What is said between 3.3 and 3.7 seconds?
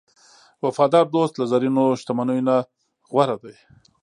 دی.